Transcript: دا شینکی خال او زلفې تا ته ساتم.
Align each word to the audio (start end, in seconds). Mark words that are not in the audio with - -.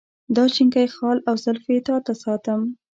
دا 0.35 0.43
شینکی 0.53 0.85
خال 0.95 1.17
او 1.29 1.35
زلفې 1.43 1.77
تا 1.87 1.95
ته 2.05 2.13
ساتم. 2.23 2.61